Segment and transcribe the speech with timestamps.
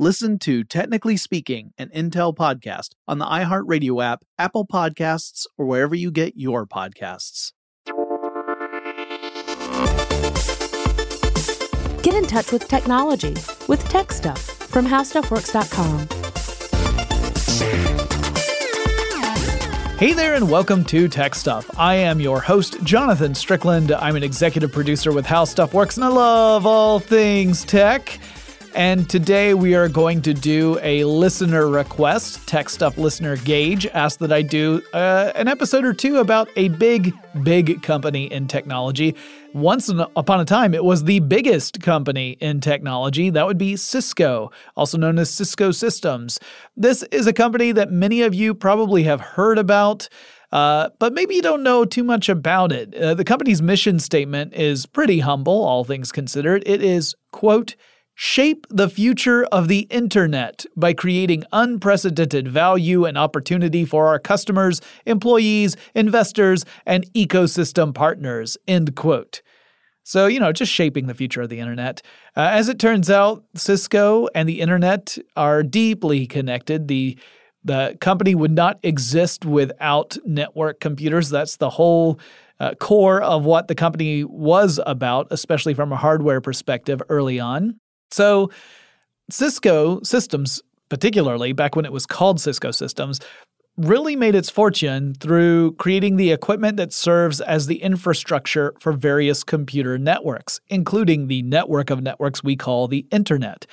[0.00, 5.94] Listen to Technically Speaking, an Intel podcast on the iHeartRadio app, Apple Podcasts, or wherever
[5.94, 7.52] you get your podcasts.
[12.02, 13.34] Get in touch with technology
[13.68, 16.08] with Tech Stuff from HowStuffWorks.com.
[19.96, 21.70] Hey there, and welcome to Tech Stuff.
[21.78, 23.92] I am your host, Jonathan Strickland.
[23.92, 28.18] I'm an executive producer with How Stuff Works, and I love all things tech.
[28.74, 32.44] And today we are going to do a listener request.
[32.48, 36.68] Tech Stuff listener Gage asked that I do uh, an episode or two about a
[36.70, 37.14] big,
[37.44, 39.14] big company in technology.
[39.52, 43.30] Once upon a time, it was the biggest company in technology.
[43.30, 46.40] That would be Cisco, also known as Cisco Systems.
[46.76, 50.08] This is a company that many of you probably have heard about.
[50.50, 52.92] Uh, but maybe you don't know too much about it.
[52.94, 56.64] Uh, the company's mission statement is pretty humble, all things considered.
[56.66, 57.76] It is, quote,
[58.16, 64.80] Shape the future of the internet by creating unprecedented value and opportunity for our customers,
[65.04, 68.56] employees, investors, and ecosystem partners.
[68.68, 69.42] End quote.
[70.04, 72.02] So, you know, just shaping the future of the internet.
[72.36, 76.88] Uh, as it turns out, Cisco and the internet are deeply connected.
[76.88, 77.18] The
[77.66, 81.30] the company would not exist without network computers.
[81.30, 82.20] That's the whole
[82.60, 87.80] uh, core of what the company was about, especially from a hardware perspective early on.
[88.10, 88.50] So,
[89.30, 93.20] Cisco Systems, particularly back when it was called Cisco Systems,
[93.76, 99.42] really made its fortune through creating the equipment that serves as the infrastructure for various
[99.42, 103.66] computer networks, including the network of networks we call the Internet.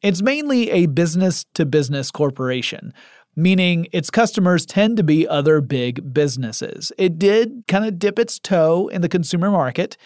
[0.00, 2.94] It's mainly a business to business corporation,
[3.36, 6.90] meaning its customers tend to be other big businesses.
[6.98, 9.96] It did kind of dip its toe in the consumer market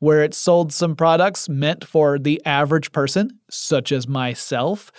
[0.00, 4.90] where it sold some products meant for the average person, such as myself,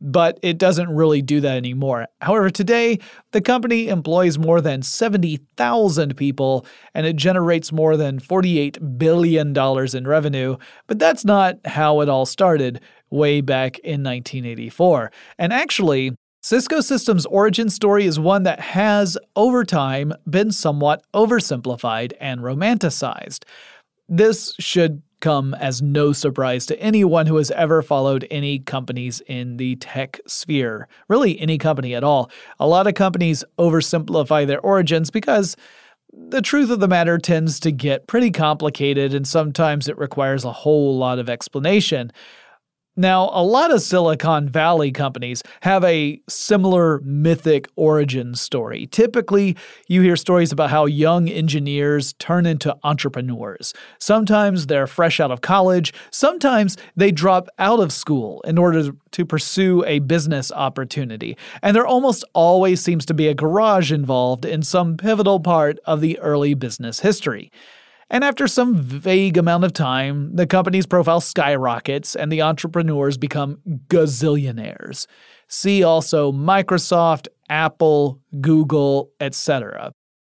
[0.00, 2.06] but it doesn't really do that anymore.
[2.20, 2.98] However, today,
[3.32, 10.06] the company employs more than 70,000 people and it generates more than $48 billion in
[10.06, 10.56] revenue,
[10.86, 12.80] but that's not how it all started
[13.10, 15.10] way back in 1984.
[15.38, 22.12] And actually, Cisco Systems' origin story is one that has, over time, been somewhat oversimplified
[22.20, 23.44] and romanticized.
[24.08, 29.56] This should come as no surprise to anyone who has ever followed any companies in
[29.56, 32.30] the tech sphere, really any company at all.
[32.60, 35.56] A lot of companies oversimplify their origins because
[36.12, 40.52] the truth of the matter tends to get pretty complicated and sometimes it requires a
[40.52, 42.10] whole lot of explanation.
[42.98, 48.88] Now, a lot of Silicon Valley companies have a similar mythic origin story.
[48.88, 49.56] Typically,
[49.86, 53.72] you hear stories about how young engineers turn into entrepreneurs.
[54.00, 59.24] Sometimes they're fresh out of college, sometimes they drop out of school in order to
[59.24, 61.36] pursue a business opportunity.
[61.62, 66.00] And there almost always seems to be a garage involved in some pivotal part of
[66.00, 67.52] the early business history.
[68.10, 73.58] And after some vague amount of time, the company's profile skyrockets and the entrepreneurs become
[73.88, 75.06] gazillionaires.
[75.48, 79.92] See also Microsoft, Apple, Google, etc.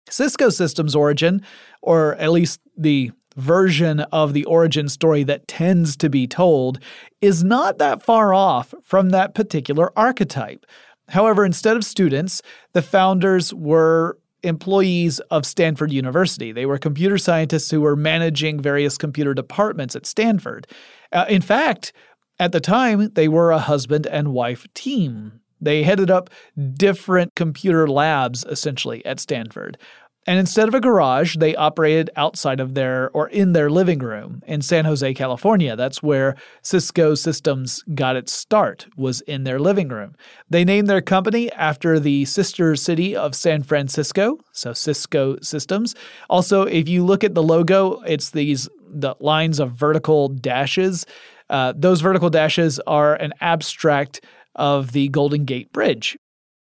[0.09, 1.41] Cisco Systems' origin,
[1.81, 6.79] or at least the version of the origin story that tends to be told,
[7.21, 10.65] is not that far off from that particular archetype.
[11.09, 12.41] However, instead of students,
[12.73, 16.51] the founders were employees of Stanford University.
[16.51, 20.67] They were computer scientists who were managing various computer departments at Stanford.
[21.11, 21.93] Uh, in fact,
[22.39, 25.39] at the time, they were a husband and wife team.
[25.61, 26.29] They headed up
[26.73, 29.77] different computer labs essentially at Stanford.
[30.25, 34.41] And instead of a garage, they operated outside of their or in their living room
[34.47, 35.75] in San Jose, California.
[35.75, 40.15] That's where Cisco Systems got its start, was in their living room.
[40.49, 45.93] They named their company after the sister city of San Francisco, so Cisco Systems.
[46.29, 51.05] Also, if you look at the logo, it's these the lines of vertical dashes.
[51.49, 54.23] Uh, those vertical dashes are an abstract
[54.55, 56.17] of the Golden Gate Bridge.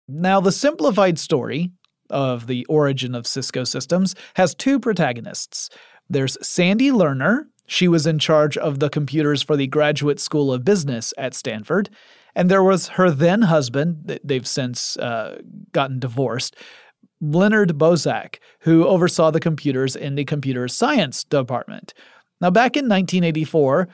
[0.08, 1.72] Now, the simplified story
[2.10, 5.70] of the origin of Cisco systems, has two protagonists.
[6.10, 7.46] There's Sandy Lerner.
[7.68, 11.90] She was in charge of the computers for the Graduate School of Business at Stanford.
[12.36, 15.40] And there was her then husband, they've since uh,
[15.72, 16.56] gotten divorced,
[17.22, 21.94] Leonard Bosack, who oversaw the computers in the computer science department.
[22.42, 23.90] Now, back in 1984,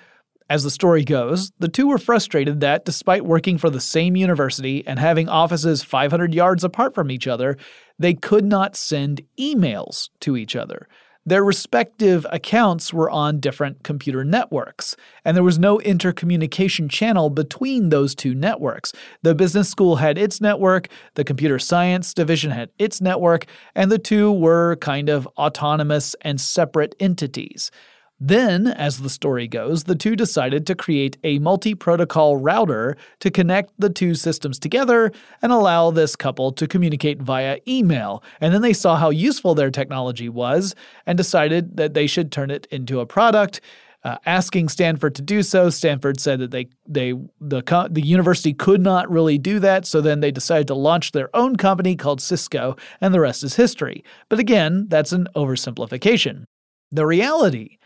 [0.50, 4.86] as the story goes, the two were frustrated that, despite working for the same university
[4.86, 7.58] and having offices 500 yards apart from each other,
[8.00, 10.88] they could not send emails to each other.
[11.28, 17.90] Their respective accounts were on different computer networks, and there was no intercommunication channel between
[17.90, 18.94] those two networks.
[19.24, 23.98] The business school had its network, the computer science division had its network, and the
[23.98, 27.72] two were kind of autonomous and separate entities.
[28.20, 33.30] Then, as the story goes, the two decided to create a multi protocol router to
[33.30, 38.24] connect the two systems together and allow this couple to communicate via email.
[38.40, 40.76] And then they saw how useful their technology was
[41.06, 43.60] and decided that they should turn it into a product.
[44.06, 48.80] Uh, asking Stanford to do so, Stanford said that they they the the university could
[48.80, 52.78] not really do that, so then they decided to launch their own company called Cisco,
[53.02, 54.06] and the rest is history.
[54.30, 56.46] But again, that's an oversimplification.
[56.92, 57.80] The reality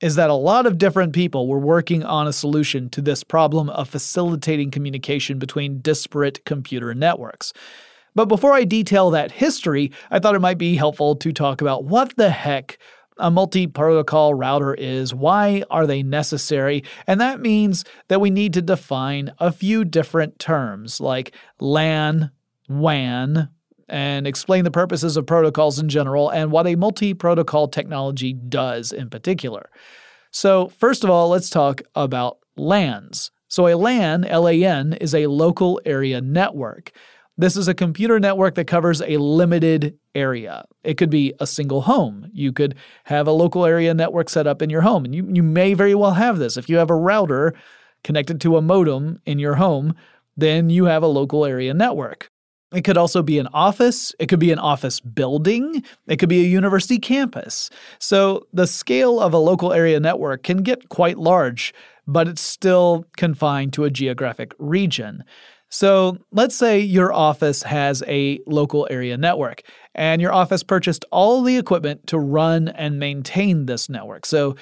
[0.00, 3.70] is that a lot of different people were working on a solution to this problem
[3.70, 7.52] of facilitating communication between disparate computer networks.
[8.14, 11.84] But before I detail that history, I thought it might be helpful to talk about
[11.84, 12.78] what the heck
[13.18, 18.52] a multi protocol router is, why are they necessary, and that means that we need
[18.54, 22.30] to define a few different terms like LAN,
[22.68, 23.48] WAN,
[23.88, 28.92] and explain the purposes of protocols in general and what a multi protocol technology does
[28.92, 29.70] in particular.
[30.30, 33.30] So, first of all, let's talk about LANs.
[33.48, 36.92] So, a LAN, LAN, is a local area network.
[37.38, 40.64] This is a computer network that covers a limited area.
[40.84, 42.30] It could be a single home.
[42.32, 45.42] You could have a local area network set up in your home, and you, you
[45.42, 46.56] may very well have this.
[46.56, 47.54] If you have a router
[48.04, 49.94] connected to a modem in your home,
[50.36, 52.30] then you have a local area network.
[52.74, 56.40] It could also be an office, it could be an office building, it could be
[56.44, 57.70] a university campus.
[58.00, 61.72] So the scale of a local area network can get quite large,
[62.08, 65.22] but it's still confined to a geographic region.
[65.68, 69.62] So let's say your office has a local area network,
[69.94, 74.26] and your office purchased all the equipment to run and maintain this network.
[74.26, 74.56] So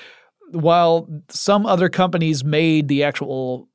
[0.51, 3.69] while some other companies made the actual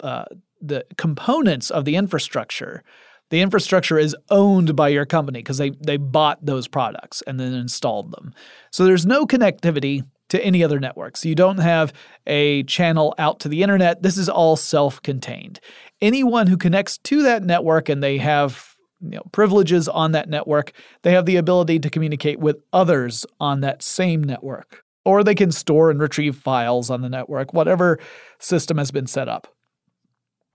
[0.00, 0.24] uh,
[0.60, 2.82] the components of the infrastructure,
[3.30, 7.52] the infrastructure is owned by your company because they, they bought those products and then
[7.54, 8.32] installed them.
[8.70, 11.24] So there's no connectivity to any other networks.
[11.24, 11.92] You don't have
[12.26, 14.02] a channel out to the internet.
[14.02, 15.60] This is all self contained.
[16.00, 20.72] Anyone who connects to that network and they have you know, privileges on that network,
[21.02, 24.82] they have the ability to communicate with others on that same network.
[25.04, 27.98] or they can store and retrieve files on the network, whatever
[28.38, 29.46] system has been set up.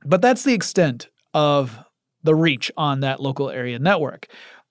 [0.03, 1.77] But that's the extent of
[2.23, 4.27] the reach on that local area network.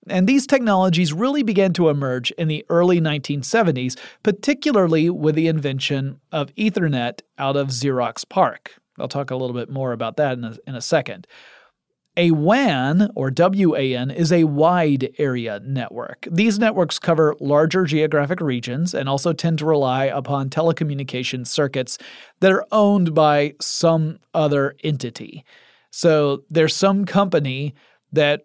[0.07, 6.19] And these technologies really began to emerge in the early 1970s, particularly with the invention
[6.31, 8.71] of Ethernet out of Xerox PARC.
[8.97, 11.27] I'll talk a little bit more about that in a, in a second.
[12.17, 16.27] A WAN, or WAN, is a wide area network.
[16.29, 21.97] These networks cover larger geographic regions and also tend to rely upon telecommunication circuits
[22.41, 25.45] that are owned by some other entity.
[25.91, 27.73] So there's some company
[28.11, 28.41] that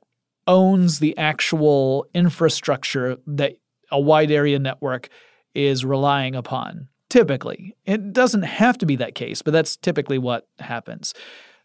[0.46, 3.54] owns the actual infrastructure that
[3.90, 5.08] a wide area network
[5.54, 6.88] is relying upon.
[7.08, 11.14] Typically, it doesn't have to be that case, but that's typically what happens.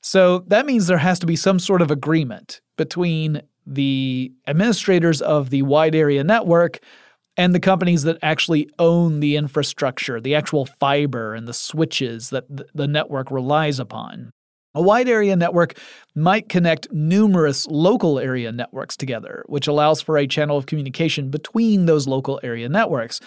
[0.01, 5.49] So that means there has to be some sort of agreement between the administrators of
[5.49, 6.79] the wide area network
[7.35, 12.45] and the companies that actually own the infrastructure, the actual fiber and the switches that
[12.73, 14.31] the network relies upon.
[14.75, 15.77] A wide area network
[16.13, 21.85] might connect numerous local area networks together, which allows for a channel of communication between
[21.85, 23.19] those local area networks.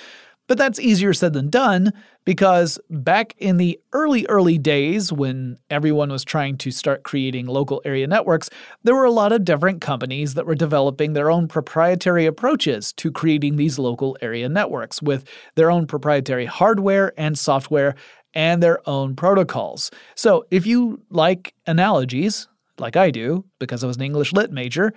[0.49, 1.93] But that's easier said than done
[2.25, 7.81] because back in the early, early days when everyone was trying to start creating local
[7.85, 8.51] area networks,
[8.83, 13.11] there were a lot of different companies that were developing their own proprietary approaches to
[13.11, 17.95] creating these local area networks with their own proprietary hardware and software
[18.35, 19.91] and their own protocols.
[20.15, 22.49] So if you like analogies,
[22.79, 24.93] like I do, because I was an English lit major,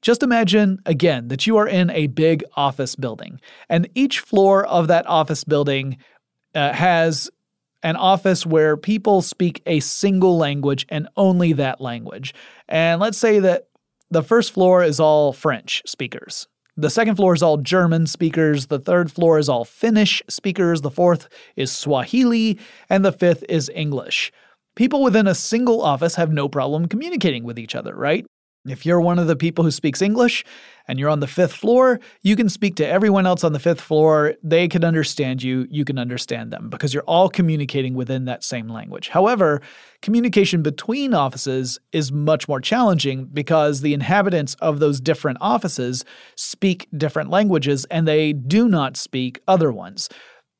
[0.00, 4.86] just imagine, again, that you are in a big office building, and each floor of
[4.88, 5.98] that office building
[6.54, 7.28] uh, has
[7.82, 12.34] an office where people speak a single language and only that language.
[12.68, 13.68] And let's say that
[14.10, 16.48] the first floor is all French speakers.
[16.80, 20.92] The second floor is all German speakers, the third floor is all Finnish speakers, the
[20.92, 22.56] fourth is Swahili,
[22.88, 24.30] and the fifth is English.
[24.76, 28.24] People within a single office have no problem communicating with each other, right?
[28.70, 30.44] If you're one of the people who speaks English
[30.86, 33.80] and you're on the fifth floor, you can speak to everyone else on the fifth
[33.80, 34.34] floor.
[34.42, 38.68] They can understand you, you can understand them because you're all communicating within that same
[38.68, 39.08] language.
[39.08, 39.60] However,
[40.02, 46.04] communication between offices is much more challenging because the inhabitants of those different offices
[46.36, 50.08] speak different languages and they do not speak other ones.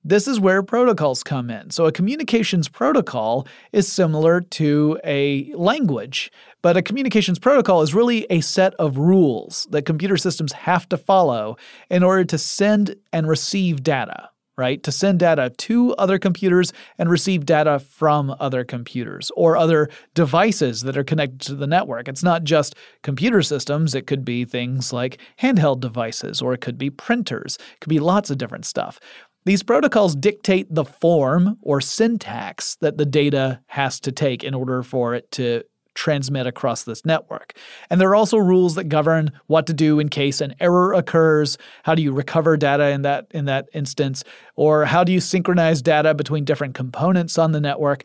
[0.05, 1.71] This is where protocols come in.
[1.71, 6.31] So, a communications protocol is similar to a language,
[6.62, 10.97] but a communications protocol is really a set of rules that computer systems have to
[10.97, 11.57] follow
[11.90, 14.83] in order to send and receive data, right?
[14.83, 20.83] To send data to other computers and receive data from other computers or other devices
[20.83, 22.09] that are connected to the network.
[22.09, 26.78] It's not just computer systems, it could be things like handheld devices or it could
[26.78, 29.00] be printers, it could be lots of different stuff.
[29.45, 34.83] These protocols dictate the form or syntax that the data has to take in order
[34.83, 35.62] for it to
[35.99, 37.54] transmit across this network.
[37.90, 41.59] And there are also rules that govern what to do in case an error occurs,
[41.83, 44.23] how do you recover data in that in that instance,
[44.54, 48.04] or how do you synchronize data between different components on the network.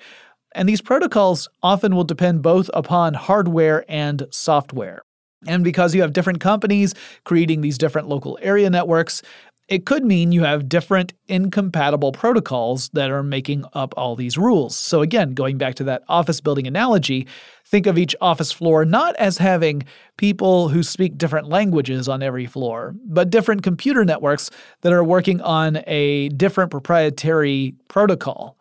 [0.55, 5.03] And these protocols often will depend both upon hardware and software.
[5.45, 9.21] And because you have different companies creating these different local area networks,
[9.69, 14.77] it could mean you have different incompatible protocols that are making up all these rules.
[14.77, 17.27] So, again, going back to that office building analogy,
[17.65, 19.83] think of each office floor not as having
[20.17, 24.49] people who speak different languages on every floor, but different computer networks
[24.81, 28.57] that are working on a different proprietary protocol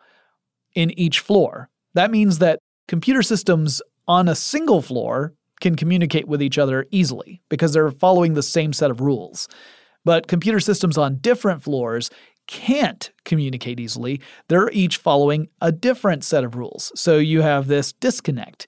[0.73, 1.69] in each floor.
[1.95, 7.41] That means that computer systems on a single floor can communicate with each other easily
[7.49, 9.47] because they're following the same set of rules.
[10.05, 12.09] But computer systems on different floors
[12.47, 14.21] can't communicate easily.
[14.47, 16.91] They're each following a different set of rules.
[16.95, 18.67] So you have this disconnect.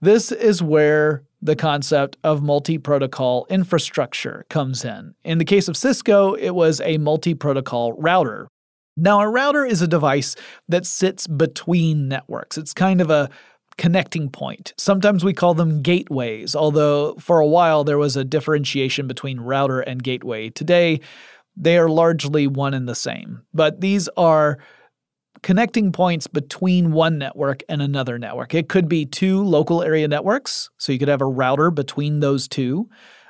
[0.00, 5.14] This is where the concept of multi protocol infrastructure comes in.
[5.24, 8.48] In the case of Cisco, it was a multi protocol router.
[8.96, 10.36] Now, a router is a device
[10.68, 12.58] that sits between networks.
[12.58, 13.30] It's kind of a
[13.76, 14.72] connecting point.
[14.76, 19.80] Sometimes we call them gateways, although for a while there was a differentiation between router
[19.80, 20.50] and gateway.
[20.50, 21.00] Today,
[21.56, 23.42] they are largely one and the same.
[23.52, 24.58] But these are
[25.42, 28.54] connecting points between one network and another network.
[28.54, 32.48] It could be two local area networks, so you could have a router between those
[32.48, 32.88] two.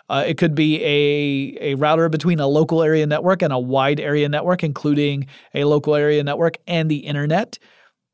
[0.09, 3.99] Uh, it could be a, a router between a local area network and a wide
[3.99, 7.59] area network, including a local area network and the internet.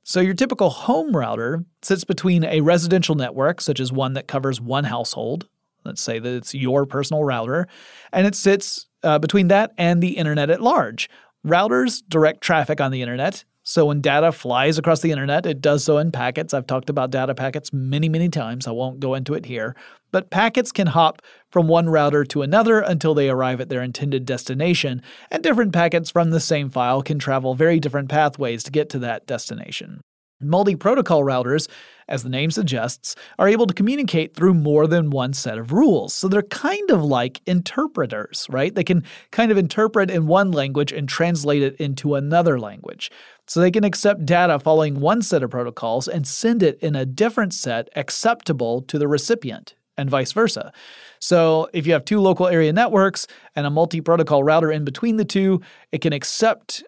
[0.09, 4.59] So, your typical home router sits between a residential network, such as one that covers
[4.59, 5.47] one household.
[5.85, 7.69] Let's say that it's your personal router,
[8.11, 11.11] and it sits uh, between that and the internet at large.
[11.47, 13.45] Routers direct traffic on the internet.
[13.69, 16.55] So when data flies across the internet, it does so in packets.
[16.55, 18.67] I've talked about data packets many, many times.
[18.67, 19.77] I won't go into it here.
[20.11, 21.21] But packets can hop
[21.51, 26.11] from one router to another until they arrive at their intended destination, and different packets
[26.11, 30.01] from the same file can travel very different pathways to get to that destination.
[30.41, 31.69] Multi protocol routers,
[32.09, 36.15] as the name suggests, are able to communicate through more than one set of rules.
[36.15, 38.73] So they're kind of like interpreters, right?
[38.73, 43.11] They can kind of interpret in one language and translate it into another language.
[43.49, 47.07] So they can accept data following one set of protocols and send it in a
[47.07, 50.73] different set acceptable to the recipient, and vice versa.
[51.19, 53.27] So if you have two local area networks
[53.57, 55.61] and a multi protocol router in between the two,
[55.93, 56.85] it can accept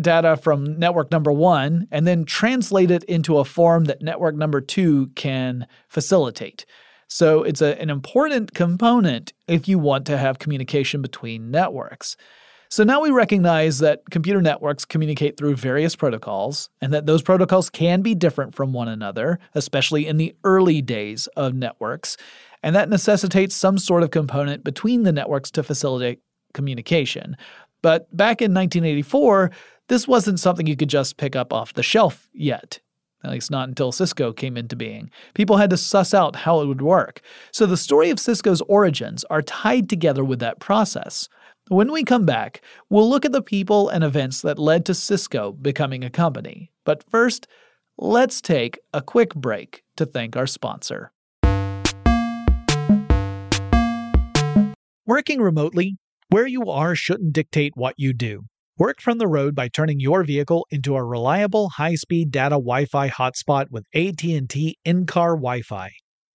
[0.00, 4.60] data from network number one and then translate it into a form that network number
[4.60, 6.64] two can facilitate.
[7.08, 12.16] So it's a, an important component if you want to have communication between networks.
[12.72, 17.68] So now we recognize that computer networks communicate through various protocols and that those protocols
[17.68, 22.16] can be different from one another, especially in the early days of networks.
[22.62, 26.20] And that necessitates some sort of component between the networks to facilitate
[26.54, 27.36] communication.
[27.82, 29.50] But back in 1984,
[29.88, 32.80] this wasn't something you could just pick up off the shelf yet.
[33.22, 35.10] At least not until Cisco came into being.
[35.34, 37.20] People had to suss out how it would work.
[37.52, 41.28] So the story of Cisco's origins are tied together with that process.
[41.72, 42.60] When we come back,
[42.90, 46.70] we'll look at the people and events that led to Cisco becoming a company.
[46.84, 47.46] But first,
[47.96, 51.12] let's take a quick break to thank our sponsor.
[55.06, 55.96] Working remotely,
[56.28, 58.42] where you are shouldn't dictate what you do.
[58.76, 63.70] Work from the road by turning your vehicle into a reliable high-speed data Wi-Fi hotspot
[63.70, 65.90] with AT&T in-car Wi-Fi.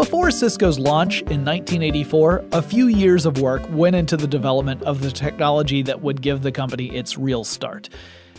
[0.00, 5.02] Before Cisco's launch in 1984, a few years of work went into the development of
[5.02, 7.90] the technology that would give the company its real start.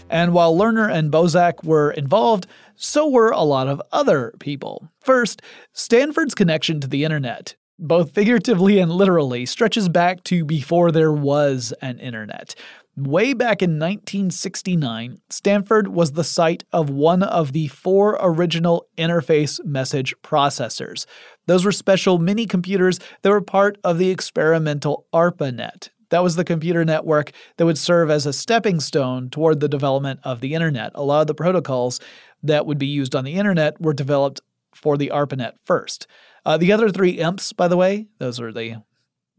[0.10, 4.90] And while Lerner and Bosack were involved, so were a lot of other people.
[5.02, 11.14] First, Stanford's connection to the internet, both figuratively and literally, stretches back to before there
[11.14, 12.56] was an internet.
[12.98, 19.64] Way back in 1969, Stanford was the site of one of the four original interface
[19.64, 21.06] message processors.
[21.46, 25.90] Those were special mini computers that were part of the experimental ARPANET.
[26.10, 30.20] That was the computer network that would serve as a stepping stone toward the development
[30.26, 30.92] of the internet.
[30.94, 32.02] A lot of the protocols
[32.44, 34.42] that would be used on the internet were developed
[34.76, 36.08] for the ARPANET first.
[36.46, 38.84] Uh, the other three IMPs, by the way, those are the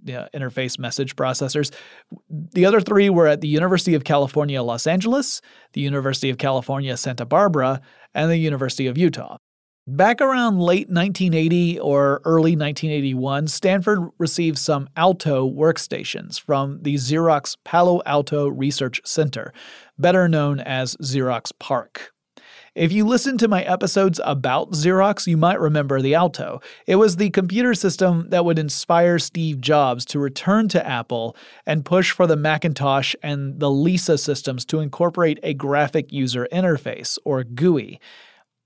[0.04, 1.72] yeah, uh, interface message processors.
[2.28, 5.40] The other three were at the University of California, Los Angeles,
[5.72, 7.80] the University of California, Santa Barbara,
[8.14, 9.36] and the University of Utah.
[9.88, 17.56] Back around late 1980 or early 1981, Stanford received some Alto workstations from the Xerox
[17.64, 19.52] Palo Alto Research Center,
[19.98, 22.12] better known as Xerox PARC.
[22.74, 26.62] If you listen to my episodes about Xerox, you might remember the Alto.
[26.87, 31.85] It was the computer system that would inspire Steve Jobs to return to Apple and
[31.85, 37.44] push for the Macintosh and the Lisa systems to incorporate a graphic user interface, or
[37.44, 38.00] GUI.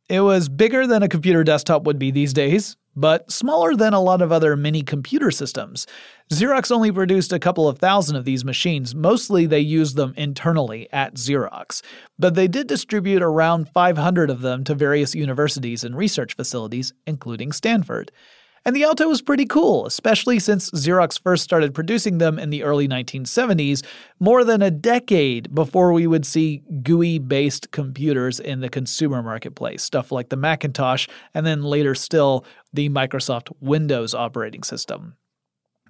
[0.09, 4.01] It was bigger than a computer desktop would be these days, but smaller than a
[4.01, 5.87] lot of other mini computer systems.
[6.33, 8.95] Xerox only produced a couple of thousand of these machines.
[8.95, 11.83] Mostly they used them internally at Xerox,
[12.19, 17.53] but they did distribute around 500 of them to various universities and research facilities, including
[17.53, 18.11] Stanford.
[18.66, 22.64] And the Alto was pretty cool, especially since Xerox first started producing them in the
[22.64, 23.85] early 1970s,
[24.18, 29.85] more than a decade before we would see GUI based computers in the consumer marketplace,
[29.85, 35.14] stuff like the Macintosh, and then later still the Microsoft Windows operating system.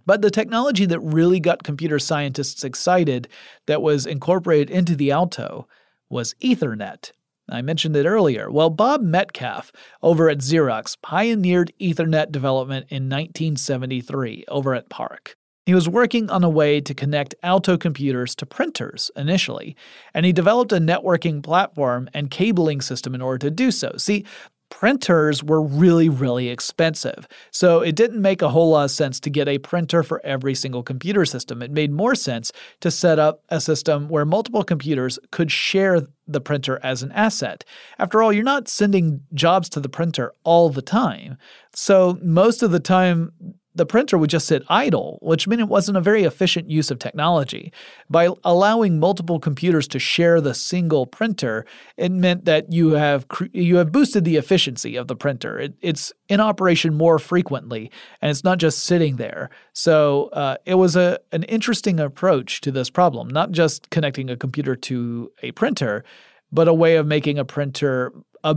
[0.05, 3.27] But the technology that really got computer scientists excited
[3.65, 5.67] that was incorporated into the Alto
[6.11, 7.13] was Ethernet.
[7.49, 8.51] I mentioned it earlier.
[8.51, 15.37] Well, Bob Metcalfe over at Xerox pioneered Ethernet development in 1973 over at PARC.
[15.67, 19.77] He was working on a way to connect Alto computers to printers initially,
[20.15, 23.93] and he developed a networking platform and cabling system in order to do so.
[23.97, 24.25] See,
[24.69, 27.27] printers were really, really expensive.
[27.51, 30.55] So it didn't make a whole lot of sense to get a printer for every
[30.55, 31.63] single computer system.
[31.63, 36.41] It made more sense to set up a system where multiple computers could share the
[36.41, 37.65] printer as an asset.
[37.99, 41.39] After all, you're not sending jobs to the printer all the time.
[41.75, 43.33] So most of the time,
[43.77, 46.99] the printer would just sit idle, which meant it wasn't a very efficient use of
[46.99, 47.73] technology.
[48.09, 53.77] By allowing multiple computers to share the single printer, it meant that you have you
[53.77, 55.59] have boosted the efficiency of the printer.
[55.59, 57.91] It, it's in operation more frequently,
[58.23, 59.51] and it's not just sitting there.
[59.73, 64.37] So uh, it was a an interesting approach to this problem, not just connecting a
[64.37, 66.05] computer to a printer,
[66.51, 68.13] but a way of making a printer
[68.43, 68.57] a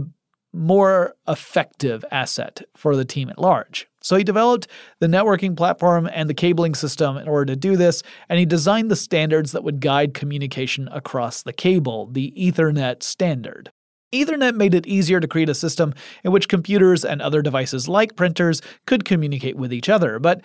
[0.53, 3.88] more effective asset for the team at large.
[4.01, 4.67] So he developed
[4.99, 8.89] the networking platform and the cabling system in order to do this, and he designed
[8.89, 13.71] the standards that would guide communication across the cable, the Ethernet standard.
[14.11, 18.15] Ethernet made it easier to create a system in which computers and other devices like
[18.15, 20.41] printers could communicate with each other, but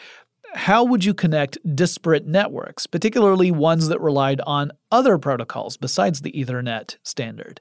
[0.55, 6.33] how would you connect disparate networks, particularly ones that relied on other protocols besides the
[6.33, 7.61] Ethernet standard?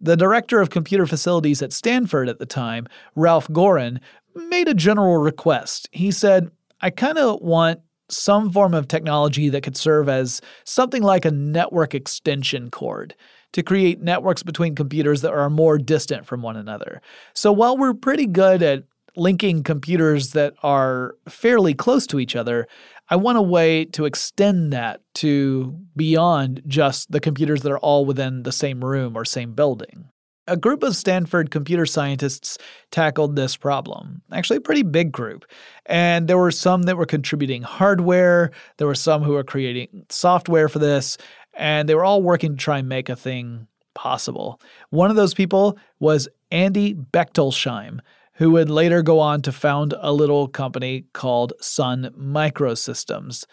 [0.00, 4.00] The director of computer facilities at Stanford at the time, Ralph Gorin,
[4.34, 5.88] made a general request.
[5.92, 11.02] He said, I kind of want some form of technology that could serve as something
[11.02, 13.14] like a network extension cord
[13.52, 17.00] to create networks between computers that are more distant from one another.
[17.34, 18.84] So while we're pretty good at
[19.16, 22.66] linking computers that are fairly close to each other,
[23.10, 28.04] I want a way to extend that to beyond just the computers that are all
[28.04, 30.08] within the same room or same building.
[30.46, 32.58] A group of Stanford computer scientists
[32.90, 34.20] tackled this problem.
[34.30, 35.46] Actually, a pretty big group.
[35.86, 40.68] And there were some that were contributing hardware, there were some who were creating software
[40.68, 41.16] for this,
[41.54, 44.60] and they were all working to try and make a thing possible.
[44.90, 48.00] One of those people was Andy Bechtolsheim,
[48.34, 53.46] who would later go on to found a little company called Sun Microsystems.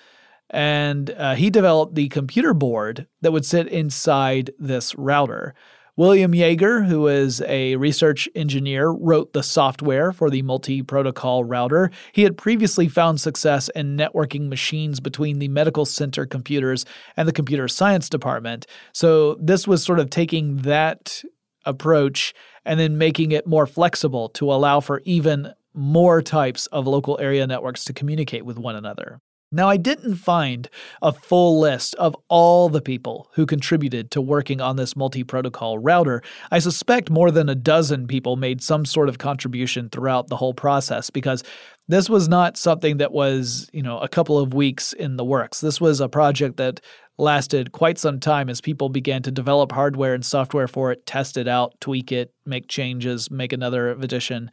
[0.49, 5.53] And uh, he developed the computer board that would sit inside this router.
[5.97, 11.91] William Yeager, who is a research engineer, wrote the software for the multi protocol router.
[12.13, 16.85] He had previously found success in networking machines between the medical center computers
[17.17, 18.65] and the computer science department.
[18.93, 21.23] So, this was sort of taking that
[21.65, 22.33] approach
[22.65, 27.45] and then making it more flexible to allow for even more types of local area
[27.47, 29.19] networks to communicate with one another.
[29.53, 30.69] Now, I didn't find
[31.01, 35.77] a full list of all the people who contributed to working on this multi protocol
[35.77, 36.21] router.
[36.51, 40.53] I suspect more than a dozen people made some sort of contribution throughout the whole
[40.53, 41.43] process because
[41.89, 45.59] this was not something that was, you know, a couple of weeks in the works.
[45.59, 46.79] This was a project that
[47.17, 51.35] lasted quite some time as people began to develop hardware and software for it, test
[51.35, 54.49] it out, tweak it, make changes, make another edition.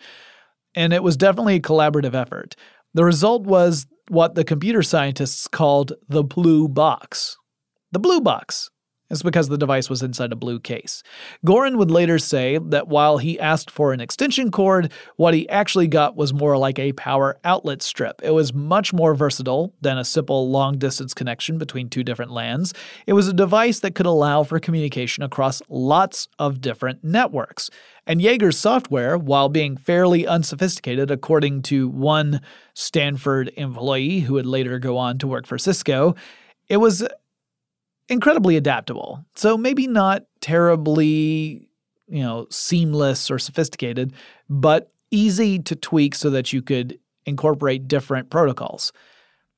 [0.74, 2.56] And it was definitely a collaborative effort.
[2.94, 7.36] The result was what the computer scientists called the blue box.
[7.92, 8.70] The blue box
[9.10, 11.02] is because the device was inside a blue case.
[11.46, 15.86] Gorin would later say that while he asked for an extension cord, what he actually
[15.86, 18.20] got was more like a power outlet strip.
[18.22, 22.74] It was much more versatile than a simple long distance connection between two different LANs.
[23.06, 27.70] It was a device that could allow for communication across lots of different networks.
[28.08, 32.40] And Yeager's software, while being fairly unsophisticated, according to one
[32.72, 36.16] Stanford employee who would later go on to work for Cisco,
[36.70, 37.06] it was
[38.08, 39.22] incredibly adaptable.
[39.36, 41.68] So maybe not terribly,
[42.08, 44.14] you know, seamless or sophisticated,
[44.48, 48.90] but easy to tweak so that you could incorporate different protocols.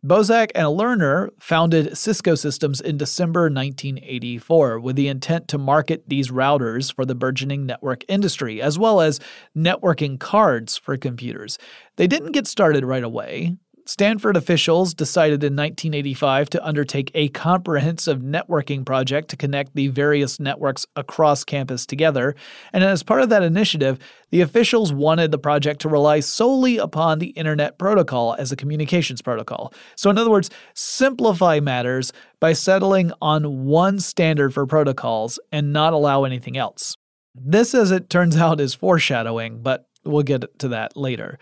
[0.05, 6.31] Bosack and Lerner founded Cisco Systems in December 1984 with the intent to market these
[6.31, 9.21] routers for the burgeoning network industry, as well as
[9.55, 11.59] networking cards for computers.
[11.97, 13.57] They didn't get started right away.
[13.91, 20.39] Stanford officials decided in 1985 to undertake a comprehensive networking project to connect the various
[20.39, 22.37] networks across campus together.
[22.73, 23.99] And as part of that initiative,
[24.31, 29.23] the officials wanted the project to rely solely upon the Internet Protocol as a communications
[29.23, 29.75] protocol.
[29.97, 35.95] So, in other words, simplify matters by settling on one standard for protocols and not
[35.95, 36.97] allow anything else.
[37.35, 41.41] This, as it turns out, is foreshadowing, but we'll get to that later.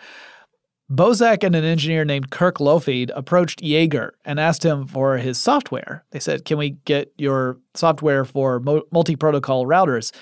[0.91, 6.05] Bosack and an engineer named Kirk Lougheed approached Yeager and asked him for his software.
[6.13, 10.13] They said, Can we get your software for multi protocol routers?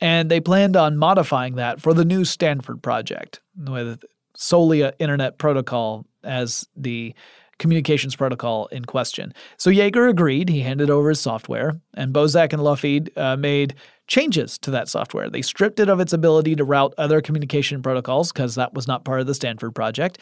[0.00, 4.02] And they planned on modifying that for the new Stanford project with
[4.34, 7.14] solely an internet protocol as the
[7.58, 9.32] communications protocol in question.
[9.56, 10.48] So Yeager agreed.
[10.48, 13.74] He handed over his software, and Bosack and Lougheed uh, made
[14.06, 15.28] changes to that software.
[15.28, 19.04] They stripped it of its ability to route other communication protocols because that was not
[19.04, 20.18] part of the Stanford project.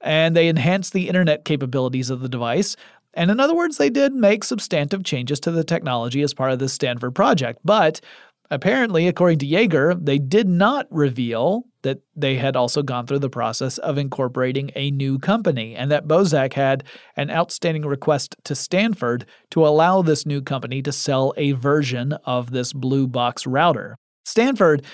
[0.00, 2.76] And they enhanced the internet capabilities of the device.
[3.14, 6.58] And in other words, they did make substantive changes to the technology as part of
[6.58, 7.60] the Stanford project.
[7.64, 8.00] But
[8.50, 13.30] Apparently, according to Yeager, they did not reveal that they had also gone through the
[13.30, 16.84] process of incorporating a new company and that Bosack had
[17.16, 22.50] an outstanding request to Stanford to allow this new company to sell a version of
[22.50, 23.96] this blue box router.
[24.24, 24.84] Stanford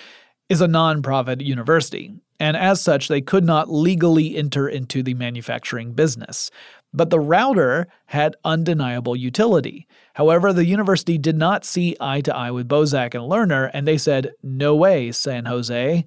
[0.48, 5.92] is a nonprofit university, and as such, they could not legally enter into the manufacturing
[5.92, 6.50] business.
[6.96, 9.87] But the router had undeniable utility.
[10.14, 13.98] However, the university did not see eye to eye with Bosack and Lerner, and they
[13.98, 16.06] said, No way, San Jose.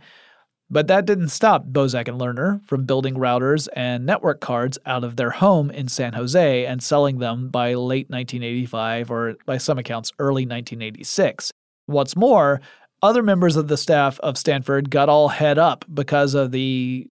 [0.71, 5.15] But that didn't stop Bosack and Lerner from building routers and network cards out of
[5.15, 10.11] their home in San Jose and selling them by late 1985 or, by some accounts,
[10.17, 11.51] early 1986.
[11.85, 12.61] What's more,
[13.03, 17.07] other members of the staff of Stanford got all head up because of the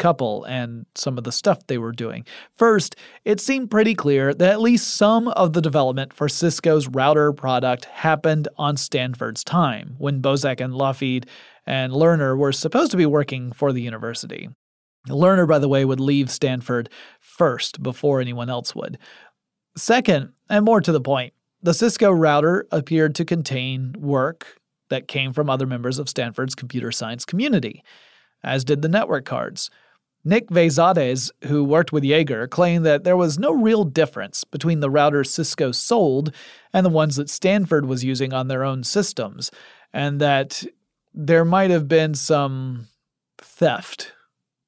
[0.00, 2.26] couple and some of the stuff they were doing.
[2.56, 7.32] First, it seemed pretty clear that at least some of the development for Cisco's router
[7.32, 11.26] product happened on Stanford's time, when Bosack and Lougheed
[11.66, 14.48] and Lerner were supposed to be working for the university.
[15.08, 16.88] Lerner, by the way, would leave Stanford
[17.20, 18.98] first before anyone else would.
[19.76, 21.32] Second, and more to the point,
[21.62, 24.58] the Cisco router appeared to contain work
[24.88, 27.84] that came from other members of Stanford's computer science community,
[28.42, 29.70] as did the network cards.
[30.24, 34.90] Nick Vezades, who worked with Yeager, claimed that there was no real difference between the
[34.90, 36.34] routers Cisco sold
[36.72, 39.50] and the ones that Stanford was using on their own systems,
[39.92, 40.64] and that
[41.14, 42.86] there might have been some
[43.38, 44.12] theft.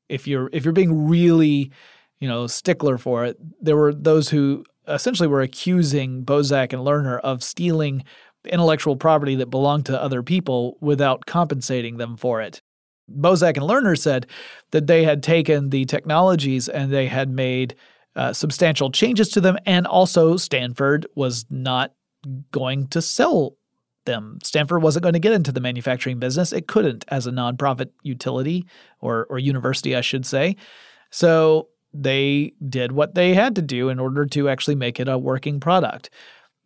[0.08, 1.70] If you're if you're being really,
[2.18, 7.20] you know, stickler for it, there were those who essentially were accusing Bosack and Lerner
[7.20, 8.04] of stealing
[8.46, 12.61] intellectual property that belonged to other people without compensating them for it.
[13.20, 14.26] Bosack and Lerner said
[14.70, 17.74] that they had taken the technologies and they had made
[18.16, 21.94] uh, substantial changes to them, and also Stanford was not
[22.50, 23.56] going to sell
[24.04, 24.38] them.
[24.42, 26.52] Stanford wasn't going to get into the manufacturing business.
[26.52, 28.66] It couldn't as a nonprofit utility
[29.00, 30.56] or or university, I should say.
[31.10, 35.18] So they did what they had to do in order to actually make it a
[35.18, 36.10] working product.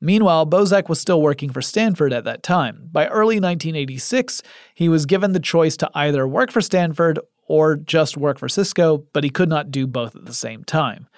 [0.00, 2.88] Meanwhile, Bosack was still working for Stanford at that time.
[2.92, 4.42] By early 1986,
[4.74, 9.04] he was given the choice to either work for Stanford or just work for Cisco,
[9.12, 11.09] but he could not do both at the same time.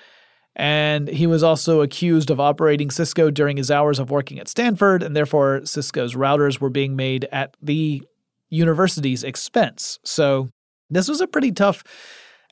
[0.55, 5.03] And he was also accused of operating Cisco during his hours of working at Stanford,
[5.03, 8.03] and therefore Cisco's routers were being made at the
[8.51, 9.99] university's expense.
[10.05, 10.49] So
[10.91, 11.85] this was a pretty tough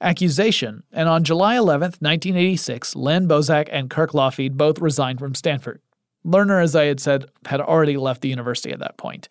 [0.00, 0.82] accusation.
[0.92, 5.80] And on July 11th, 1986, Len Bosack and Kirk Lougheed both resigned from Stanford.
[6.26, 9.28] Lerner, as I had said, had already left the university at that point.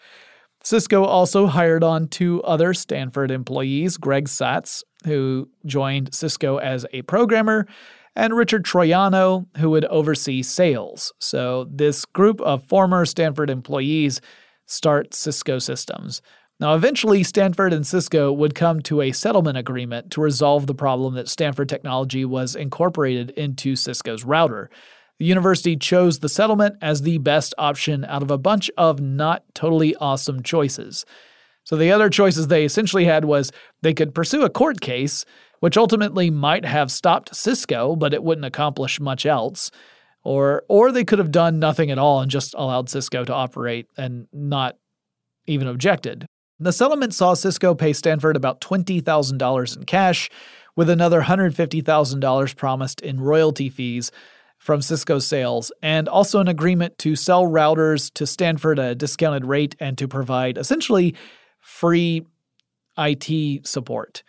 [0.63, 7.03] Cisco also hired on two other Stanford employees, Greg Satz, who joined Cisco as a
[7.03, 7.67] programmer,
[8.15, 11.13] and Richard Troiano, who would oversee sales.
[11.19, 14.21] So this group of former Stanford employees
[14.65, 16.21] start Cisco Systems.
[16.59, 21.13] Now, eventually, Stanford and Cisco would come to a settlement agreement to resolve the problem
[21.15, 24.69] that Stanford technology was incorporated into Cisco's router.
[25.19, 29.43] The university chose the settlement as the best option out of a bunch of not
[29.53, 31.05] totally awesome choices.
[31.63, 33.51] So, the other choices they essentially had was
[33.81, 35.25] they could pursue a court case,
[35.61, 39.71] which ultimately might have stopped Cisco, but it wouldn't accomplish much else.
[40.23, 43.87] Or, or they could have done nothing at all and just allowed Cisco to operate
[43.95, 44.75] and not
[45.47, 46.25] even objected.
[46.59, 50.29] The settlement saw Cisco pay Stanford about $20,000 in cash,
[50.75, 54.11] with another $150,000 promised in royalty fees
[54.65, 59.45] from Cisco sales, and also an agreement to sell routers to Stanford at a discounted
[59.45, 61.13] rate and to provide essentially
[61.59, 62.25] free
[62.97, 64.23] IT support.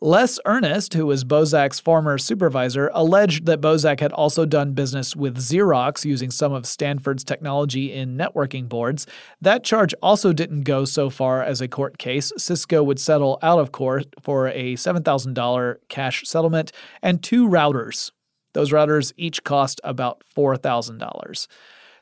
[0.00, 5.36] Les Earnest, who was Bosack's former supervisor, alleged that Bosack had also done business with
[5.36, 9.06] Xerox using some of Stanford's technology in networking boards.
[9.40, 12.32] That charge also didn't go so far as a court case.
[12.36, 18.10] Cisco would settle out of court for a $7,000 cash settlement and two routers.
[18.52, 21.46] Those routers each cost about $4,000.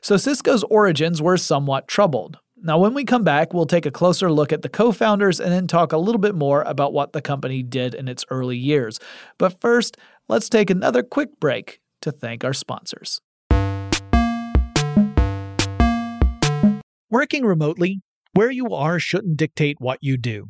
[0.01, 2.39] So Cisco's origins were somewhat troubled.
[2.63, 5.51] Now, when we come back, we'll take a closer look at the co founders and
[5.51, 8.99] then talk a little bit more about what the company did in its early years.
[9.39, 13.19] But first, let's take another quick break to thank our sponsors.
[17.09, 18.01] Working remotely,
[18.33, 20.49] where you are shouldn't dictate what you do.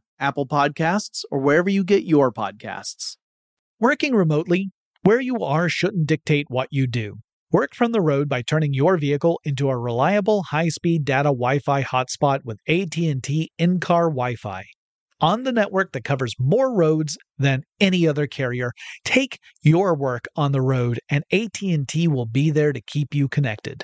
[0.21, 3.17] Apple Podcasts, or wherever you get your podcasts.
[3.79, 4.69] Working remotely,
[5.01, 7.15] where you are shouldn't dictate what you do.
[7.51, 12.45] Work from the road by turning your vehicle into a reliable high-speed data Wi-Fi hotspot
[12.45, 14.63] with AT&T in-car Wi-Fi.
[15.19, 18.71] On the network that covers more roads than any other carrier,
[19.03, 23.83] take your work on the road and AT&T will be there to keep you connected.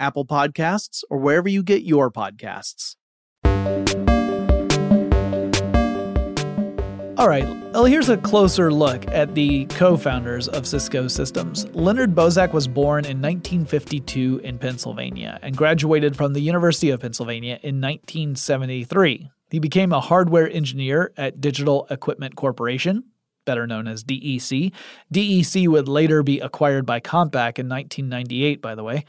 [0.00, 2.96] Apple Podcasts, or wherever you get your podcasts.
[7.20, 11.66] All right, well, here's a closer look at the co founders of Cisco Systems.
[11.74, 17.58] Leonard Bosack was born in 1952 in Pennsylvania and graduated from the University of Pennsylvania
[17.62, 19.30] in 1973.
[19.50, 23.04] He became a hardware engineer at Digital Equipment Corporation,
[23.44, 24.72] better known as DEC.
[25.12, 29.04] DEC would later be acquired by Compaq in 1998, by the way.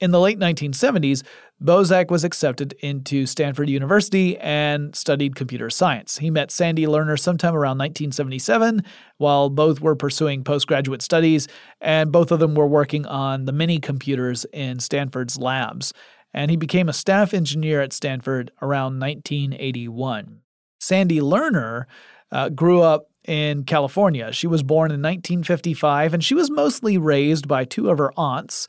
[0.00, 1.24] In the late 1970s,
[1.62, 6.18] Bosack was accepted into Stanford University and studied computer science.
[6.18, 8.84] He met Sandy Lerner sometime around 1977
[9.16, 11.48] while both were pursuing postgraduate studies,
[11.80, 15.92] and both of them were working on the mini computers in Stanford's labs.
[16.32, 20.42] And he became a staff engineer at Stanford around 1981.
[20.78, 21.86] Sandy Lerner
[22.30, 24.32] uh, grew up in California.
[24.32, 28.68] She was born in 1955 and she was mostly raised by two of her aunts.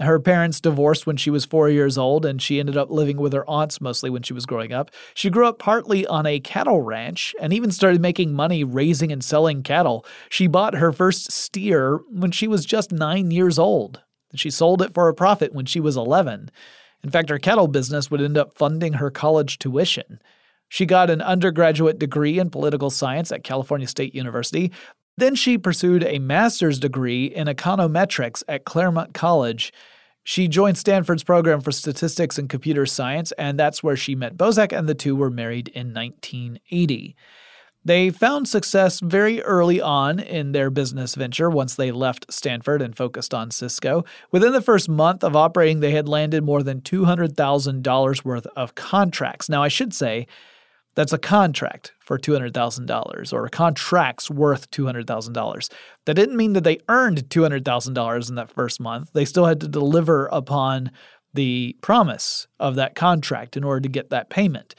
[0.00, 3.34] Her parents divorced when she was four years old, and she ended up living with
[3.34, 4.90] her aunts mostly when she was growing up.
[5.12, 9.22] She grew up partly on a cattle ranch and even started making money raising and
[9.22, 10.06] selling cattle.
[10.30, 14.00] She bought her first steer when she was just nine years old.
[14.34, 16.50] She sold it for a profit when she was 11.
[17.02, 20.20] In fact, her cattle business would end up funding her college tuition.
[20.68, 24.70] She got an undergraduate degree in political science at California State University.
[25.16, 29.72] Then she pursued a master's degree in econometrics at Claremont College.
[30.22, 34.76] She joined Stanford's program for statistics and computer science, and that's where she met Bosack,
[34.76, 37.16] and the two were married in 1980.
[37.82, 42.94] They found success very early on in their business venture once they left Stanford and
[42.94, 44.04] focused on Cisco.
[44.30, 49.48] Within the first month of operating, they had landed more than $200,000 worth of contracts.
[49.48, 50.26] Now, I should say
[50.94, 55.72] that's a contract for $200,000 or contracts worth $200,000.
[56.06, 59.10] That didn't mean that they earned $200,000 in that first month.
[59.12, 60.90] They still had to deliver upon
[61.32, 64.74] the promise of that contract in order to get that payment.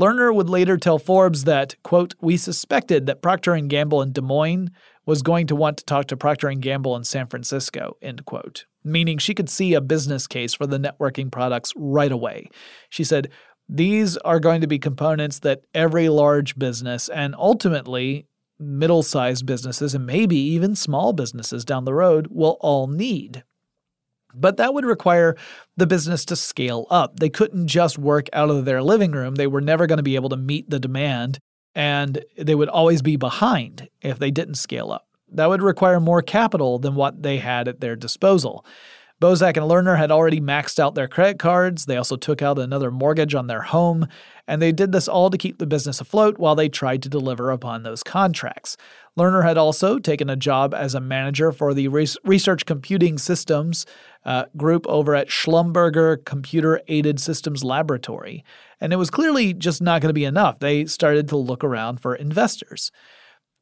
[0.00, 4.22] Lerner would later tell Forbes that, quote, "We suspected that Procter & Gamble in Des
[4.22, 4.70] Moines
[5.04, 8.64] was going to want to talk to Procter & Gamble in San Francisco," end quote.
[8.82, 12.48] Meaning she could see a business case for the networking products right away.
[12.88, 13.28] She said,
[13.72, 18.26] these are going to be components that every large business and ultimately
[18.58, 23.44] middle sized businesses and maybe even small businesses down the road will all need.
[24.34, 25.36] But that would require
[25.76, 27.18] the business to scale up.
[27.20, 29.36] They couldn't just work out of their living room.
[29.36, 31.38] They were never going to be able to meet the demand,
[31.74, 35.06] and they would always be behind if they didn't scale up.
[35.32, 38.64] That would require more capital than what they had at their disposal.
[39.20, 41.84] Bosack and Lerner had already maxed out their credit cards.
[41.84, 44.08] They also took out another mortgage on their home,
[44.48, 47.50] and they did this all to keep the business afloat while they tried to deliver
[47.50, 48.78] upon those contracts.
[49.18, 53.84] Lerner had also taken a job as a manager for the Research Computing Systems
[54.24, 58.42] uh, group over at Schlumberger Computer Aided Systems Laboratory,
[58.80, 60.60] and it was clearly just not going to be enough.
[60.60, 62.90] They started to look around for investors.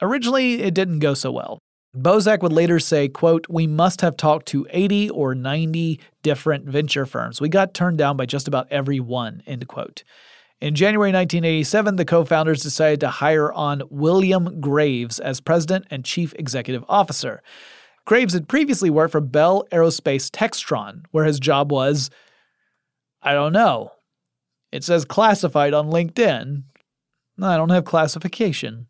[0.01, 1.59] Originally, it didn't go so well.
[1.97, 7.07] Bosack would later say, quote, We must have talked to 80 or 90 different venture
[7.07, 7.41] firms.
[7.41, 10.05] We got turned down by just about every one, end quote.
[10.61, 16.05] In January 1987, the co founders decided to hire on William Graves as president and
[16.05, 17.43] chief executive officer.
[18.05, 22.11] Graves had previously worked for Bell Aerospace Textron, where his job was,
[23.23, 23.93] I don't know.
[24.73, 26.65] It says classified on LinkedIn.
[27.41, 28.89] I don't have classification.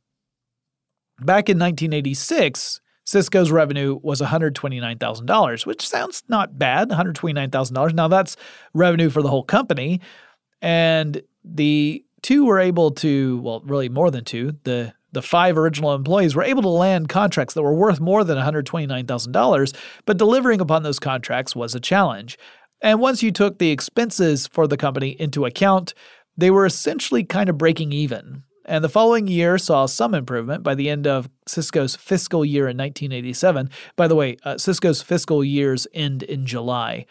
[1.20, 7.94] Back in 1986, Cisco's revenue was $129,000, which sounds not bad, $129,000.
[7.94, 8.36] Now that's
[8.74, 10.02] revenue for the whole company.
[10.60, 15.94] And the two were able to, well, really more than two, the the five original
[15.94, 20.82] employees were able to land contracts that were worth more than $129,000, but delivering upon
[20.82, 22.36] those contracts was a challenge.
[22.82, 25.94] And once you took the expenses for the company into account,
[26.36, 30.74] they were essentially kind of breaking even and the following year saw some improvement by
[30.74, 33.70] the end of Cisco's fiscal year in 1987.
[33.96, 37.06] By the way, uh, Cisco's fiscal years end in July.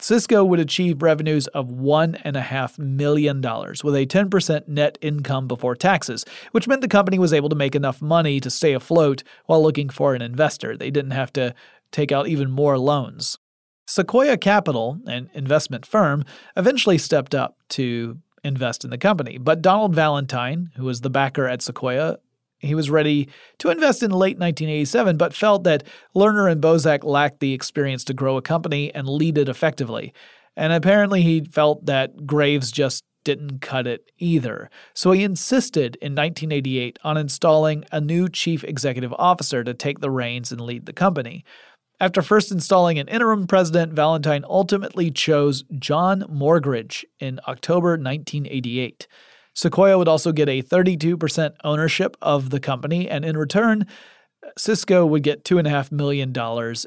[0.00, 6.66] Cisco would achieve revenues of $1.5 million with a 10% net income before taxes, which
[6.66, 10.14] meant the company was able to make enough money to stay afloat while looking for
[10.14, 10.76] an investor.
[10.76, 11.54] They didn't have to
[11.92, 13.38] take out even more loans.
[13.86, 16.24] Sequoia Capital, an investment firm,
[16.56, 19.38] eventually stepped up to invest in the company.
[19.38, 22.18] But Donald Valentine, who was the backer at Sequoia,
[22.58, 23.28] he was ready
[23.58, 25.84] to invest in late 1987, but felt that
[26.14, 30.12] Lerner and Bosack lacked the experience to grow a company and lead it effectively.
[30.56, 34.70] And apparently, he felt that Graves just didn't cut it either.
[34.94, 40.10] So he insisted in 1988 on installing a new chief executive officer to take the
[40.10, 41.44] reins and lead the company.
[42.00, 49.06] After first installing an interim president, Valentine ultimately chose John Morgridge in October 1988.
[49.52, 53.86] Sequoia would also get a 32% ownership of the company, and in return,
[54.56, 56.32] Cisco would get $2.5 million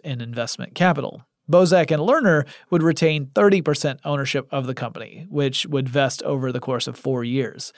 [0.04, 1.24] in investment capital.
[1.48, 6.60] Bosack and Lerner would retain 30% ownership of the company, which would vest over the
[6.60, 7.72] course of four years.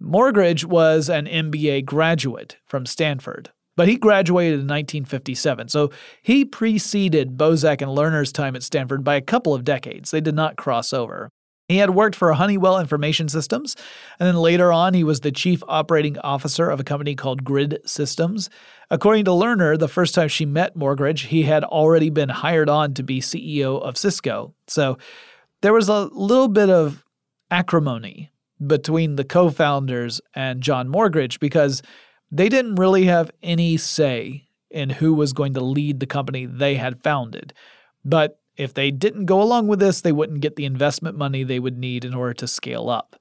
[0.00, 3.50] Morgridge was an MBA graduate from Stanford.
[3.76, 9.14] But he graduated in 1957, so he preceded Bosack and Lerner's time at Stanford by
[9.14, 10.10] a couple of decades.
[10.10, 11.30] They did not cross over.
[11.68, 13.76] He had worked for Honeywell Information Systems,
[14.20, 17.78] and then later on, he was the chief operating officer of a company called Grid
[17.86, 18.50] Systems.
[18.90, 22.92] According to Lerner, the first time she met Morgridge, he had already been hired on
[22.94, 24.54] to be CEO of Cisco.
[24.66, 24.98] So
[25.62, 27.02] there was a little bit of
[27.50, 28.32] acrimony
[28.66, 31.82] between the co founders and John Morgridge because
[32.32, 36.74] they didn't really have any say in who was going to lead the company they
[36.74, 37.52] had founded.
[38.04, 41.58] But If they didn't go along with this, they wouldn't get the investment money they
[41.58, 43.16] would need in order to scale up.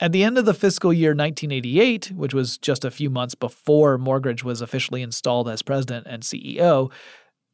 [0.00, 3.98] At the end of the fiscal year 1988, which was just a few months before
[3.98, 6.90] Morgridge was officially installed as president and CEO,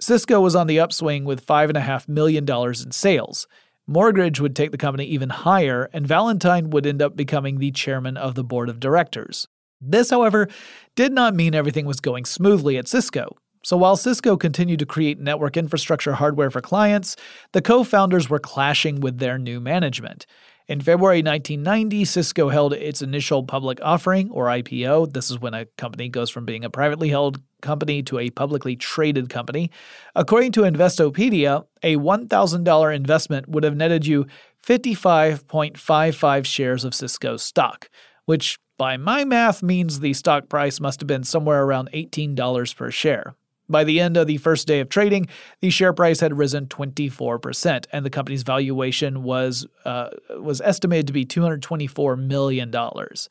[0.00, 3.46] Cisco was on the upswing with $5.5 million in sales.
[3.88, 8.16] Morgridge would take the company even higher, and Valentine would end up becoming the chairman
[8.16, 9.46] of the board of directors.
[9.90, 10.48] This, however,
[10.94, 13.36] did not mean everything was going smoothly at Cisco.
[13.64, 17.16] So while Cisco continued to create network infrastructure hardware for clients,
[17.52, 20.26] the co founders were clashing with their new management.
[20.66, 25.12] In February 1990, Cisco held its initial public offering, or IPO.
[25.12, 28.74] This is when a company goes from being a privately held company to a publicly
[28.74, 29.70] traded company.
[30.14, 34.26] According to Investopedia, a $1,000 investment would have netted you
[34.66, 37.90] 55.55 shares of Cisco stock,
[38.24, 42.90] which by my math means the stock price must have been somewhere around $18 per
[42.90, 43.34] share.
[43.68, 45.26] By the end of the first day of trading,
[45.60, 51.14] the share price had risen 24%, and the company's valuation was uh, was estimated to
[51.14, 53.28] be 224 million dollars.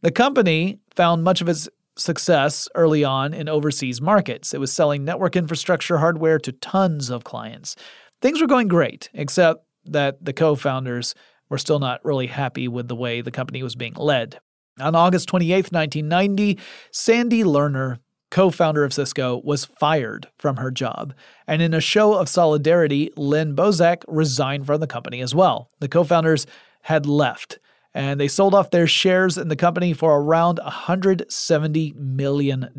[0.00, 4.54] The company found much of its success early on in overseas markets.
[4.54, 7.76] It was selling network infrastructure hardware to tons of clients.
[8.22, 11.14] Things were going great, except that the co-founders
[11.50, 14.40] were still not really happy with the way the company was being led.
[14.80, 16.58] On August 28, 1990,
[16.90, 17.98] Sandy Lerner
[18.30, 21.12] co founder of Cisco, was fired from her job.
[21.46, 25.70] And in a show of solidarity, Len Bosack resigned from the company as well.
[25.80, 26.46] The co founders
[26.80, 27.58] had left
[27.94, 32.70] and they sold off their shares in the company for around $170 million.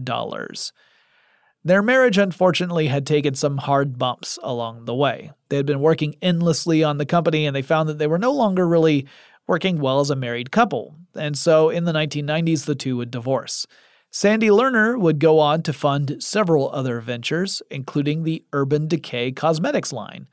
[1.65, 5.31] Their marriage, unfortunately, had taken some hard bumps along the way.
[5.49, 8.31] They had been working endlessly on the company, and they found that they were no
[8.31, 9.07] longer really
[9.47, 10.95] working well as a married couple.
[11.15, 13.67] And so in the 1990s, the two would divorce.
[14.09, 19.91] Sandy Lerner would go on to fund several other ventures, including the Urban Decay Cosmetics
[19.91, 20.27] line.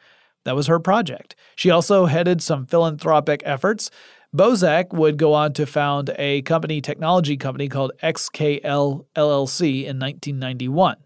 [0.45, 1.35] That was her project.
[1.57, 3.91] She also headed some philanthropic efforts.
[4.37, 10.97] Bosack would go on to found a company technology company called XKL LLC in 1991.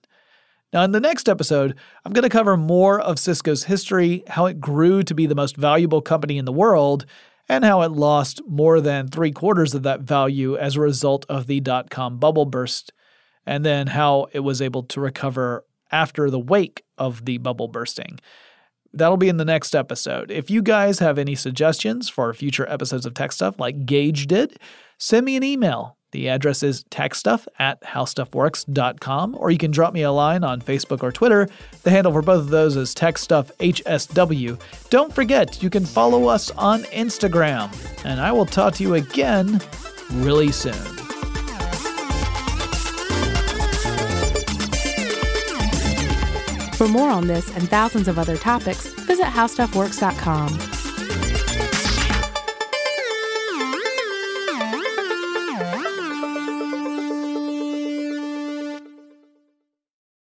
[0.73, 4.61] Now, in the next episode, I'm going to cover more of Cisco's history, how it
[4.61, 7.07] grew to be the most valuable company in the world,
[7.49, 11.47] and how it lost more than three quarters of that value as a result of
[11.47, 12.93] the dot com bubble burst,
[13.47, 18.19] and then how it was able to recover after the wake of the bubble bursting.
[18.93, 20.31] That'll be in the next episode.
[20.31, 24.57] If you guys have any suggestions for future episodes of Tech Stuff like Gage did,
[24.99, 30.03] send me an email the address is techstuff at howstuffworks.com, or you can drop me
[30.03, 31.49] a line on Facebook or Twitter.
[31.83, 34.61] The handle for both of those is techstuffhsw.
[34.91, 37.69] Don't forget, you can follow us on Instagram,
[38.05, 39.61] and I will talk to you again
[40.13, 40.73] really soon.
[46.75, 50.84] For more on this and thousands of other topics, visit howstuffworks.com.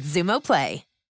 [0.00, 0.89] Xumo Play.